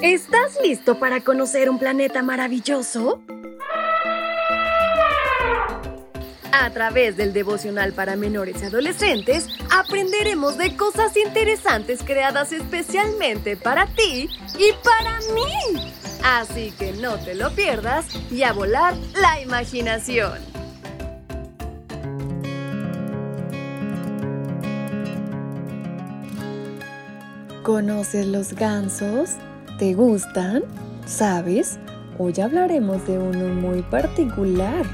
[0.00, 3.20] ¿Estás listo para conocer un planeta maravilloso?
[6.52, 13.86] A través del devocional para menores y adolescentes, aprenderemos de cosas interesantes creadas especialmente para
[13.86, 15.92] ti y para mí.
[16.22, 20.38] Así que no te lo pierdas y a volar la imaginación.
[27.64, 29.30] ¿Conoces los gansos?
[29.78, 30.64] ¿Te gustan?
[31.06, 31.78] ¿Sabes?
[32.18, 34.84] Hoy hablaremos de uno muy particular.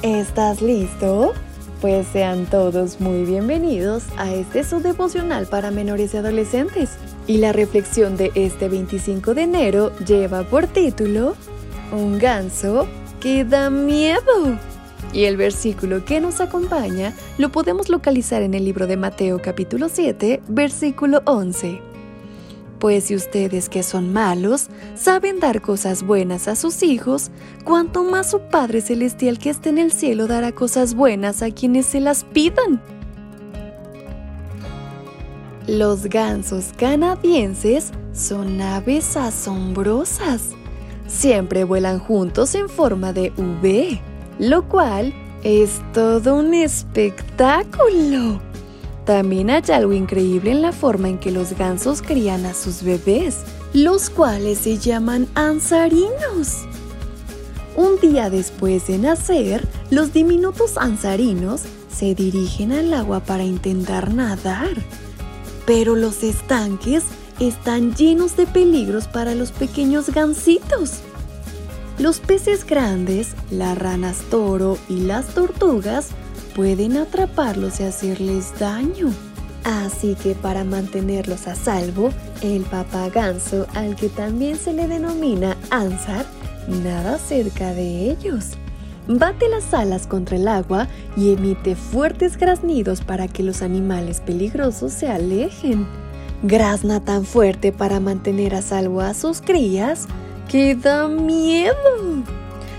[0.00, 1.34] ¿Estás listo?
[1.82, 6.96] Pues sean todos muy bienvenidos a este su devocional para menores y adolescentes.
[7.26, 11.34] Y la reflexión de este 25 de enero lleva por título
[11.92, 12.86] Un ganso
[13.20, 14.58] que da miedo.
[15.12, 19.90] Y el versículo que nos acompaña lo podemos localizar en el libro de Mateo capítulo
[19.90, 21.89] 7, versículo 11.
[22.80, 27.30] Pues si ustedes que son malos saben dar cosas buenas a sus hijos,
[27.62, 31.84] cuanto más su Padre Celestial que está en el cielo dará cosas buenas a quienes
[31.84, 32.82] se las pidan.
[35.66, 40.48] Los gansos canadienses son aves asombrosas.
[41.06, 44.00] Siempre vuelan juntos en forma de V,
[44.38, 45.12] lo cual
[45.44, 48.40] es todo un espectáculo.
[49.10, 53.38] También hay algo increíble en la forma en que los gansos crían a sus bebés,
[53.72, 56.58] los cuales se llaman ansarinos.
[57.74, 64.76] Un día después de nacer, los diminutos ansarinos se dirigen al agua para intentar nadar.
[65.66, 67.02] Pero los estanques
[67.40, 71.00] están llenos de peligros para los pequeños gansitos.
[71.98, 76.10] Los peces grandes, las ranas toro y las tortugas
[76.54, 79.12] pueden atraparlos y hacerles daño.
[79.64, 82.10] Así que para mantenerlos a salvo,
[82.42, 86.24] el papá ganso, al que también se le denomina Ansar,
[86.82, 88.50] nada cerca de ellos.
[89.06, 94.92] Bate las alas contra el agua y emite fuertes graznidos para que los animales peligrosos
[94.92, 95.86] se alejen.
[96.42, 100.06] Grazna tan fuerte para mantener a salvo a sus crías
[100.48, 101.74] que da miedo.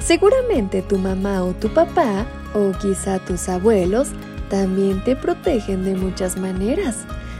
[0.00, 4.08] Seguramente tu mamá o tu papá o quizá tus abuelos
[4.48, 6.96] también te protegen de muchas maneras.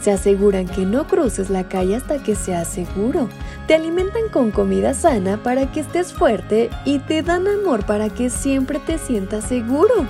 [0.00, 3.28] Se aseguran que no cruces la calle hasta que sea seguro.
[3.66, 8.30] Te alimentan con comida sana para que estés fuerte y te dan amor para que
[8.30, 10.06] siempre te sientas seguro.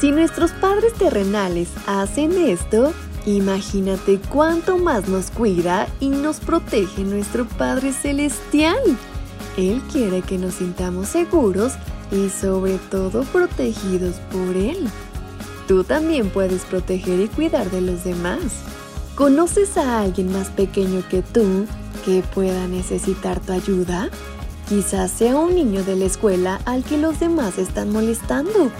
[0.00, 2.92] Si nuestros padres terrenales hacen esto,
[3.26, 8.76] imagínate cuánto más nos cuida y nos protege nuestro Padre Celestial.
[9.56, 11.74] Él quiere que nos sintamos seguros
[12.14, 14.88] y sobre todo protegidos por Él.
[15.66, 18.40] Tú también puedes proteger y cuidar de los demás.
[19.16, 21.66] ¿Conoces a alguien más pequeño que tú
[22.04, 24.10] que pueda necesitar tu ayuda?
[24.68, 28.70] Quizás sea un niño de la escuela al que los demás están molestando.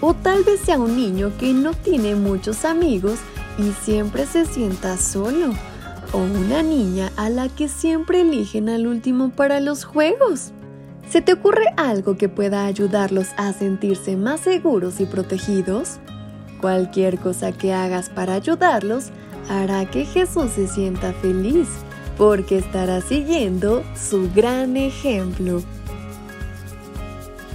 [0.00, 3.18] O tal vez sea un niño que no tiene muchos amigos
[3.58, 5.52] y siempre se sienta solo.
[6.12, 10.52] O una niña a la que siempre eligen al último para los juegos.
[11.10, 15.98] ¿Se te ocurre algo que pueda ayudarlos a sentirse más seguros y protegidos?
[16.60, 19.10] Cualquier cosa que hagas para ayudarlos
[19.48, 21.66] hará que Jesús se sienta feliz,
[22.16, 25.64] porque estará siguiendo su gran ejemplo.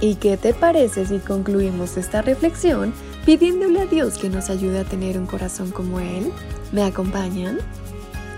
[0.02, 2.92] ¿Y qué te parece si concluimos esta reflexión
[3.24, 6.30] pidiéndole a Dios que nos ayude a tener un corazón como Él?
[6.72, 7.56] ¿Me acompañan?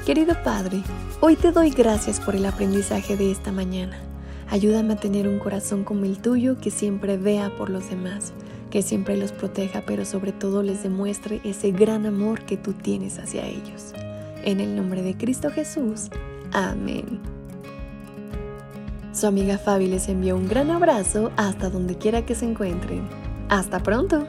[0.07, 0.85] Querido Padre,
[1.19, 3.99] hoy te doy gracias por el aprendizaje de esta mañana.
[4.51, 8.33] Ayúdame a tener un corazón como el tuyo que siempre vea por los demás,
[8.71, 13.19] que siempre los proteja, pero sobre todo les demuestre ese gran amor que tú tienes
[13.19, 13.93] hacia ellos.
[14.45, 16.09] En el nombre de Cristo Jesús.
[16.53, 17.21] Amén.
[19.13, 23.07] Su amiga Fabi les envió un gran abrazo hasta donde quiera que se encuentren.
[23.49, 24.27] Hasta pronto.